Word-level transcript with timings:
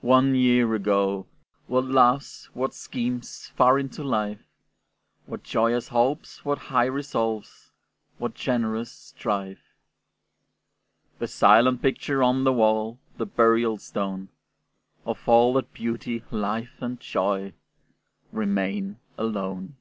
One 0.00 0.34
year 0.34 0.74
ago, 0.74 1.26
what 1.66 1.84
loves, 1.84 2.46
what 2.54 2.72
schemes 2.72 3.48
Far 3.56 3.78
into 3.78 4.02
life! 4.02 4.40
What 5.26 5.42
joyous 5.42 5.88
hopes, 5.88 6.42
what 6.46 6.56
high 6.72 6.86
resolves, 6.86 7.70
What 8.16 8.32
generous 8.32 8.90
strife! 8.90 9.74
The 11.18 11.28
silent 11.28 11.82
picture 11.82 12.22
on 12.22 12.44
the 12.44 12.54
wall, 12.54 13.00
The 13.18 13.26
burial 13.26 13.76
stone, 13.76 14.30
Of 15.04 15.28
all 15.28 15.52
that 15.52 15.74
beauty, 15.74 16.24
life, 16.30 16.80
and 16.80 16.98
joy 16.98 17.52
Remain 18.32 18.96
alone! 19.18 19.76